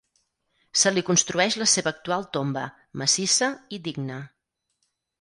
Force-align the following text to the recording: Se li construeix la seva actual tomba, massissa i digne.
Se 0.83 0.91
li 0.93 1.03
construeix 1.09 1.59
la 1.63 1.69
seva 1.75 1.95
actual 1.97 2.27
tomba, 2.39 2.65
massissa 3.03 3.55
i 3.79 3.85
digne. 3.91 4.21